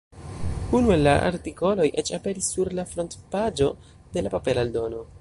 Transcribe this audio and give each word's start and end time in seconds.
Unu 0.77 0.93
el 0.95 1.03
la 1.07 1.13
artikoloj 1.27 1.87
eĉ 2.03 2.11
aperis 2.19 2.49
sur 2.57 2.75
la 2.81 2.89
frontpaĝo 2.95 3.71
de 4.17 4.29
la 4.29 4.37
papera 4.39 4.69
eldono. 4.69 5.09